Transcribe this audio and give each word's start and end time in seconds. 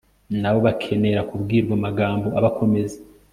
na 0.39 0.49
bo 0.53 0.59
bakenera 0.67 1.21
kubwirwa 1.29 1.73
amagambo 1.79 2.27
abakomeza 2.39 2.97